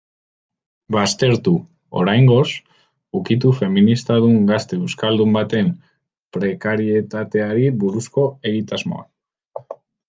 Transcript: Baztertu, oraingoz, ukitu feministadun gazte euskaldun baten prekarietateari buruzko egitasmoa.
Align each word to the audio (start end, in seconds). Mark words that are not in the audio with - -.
Baztertu, 0.95 1.51
oraingoz, 2.03 2.47
ukitu 3.21 3.53
feministadun 3.59 4.35
gazte 4.53 4.81
euskaldun 4.89 5.39
baten 5.39 5.71
prekarietateari 6.39 7.73
buruzko 7.85 8.29
egitasmoa. 8.55 9.09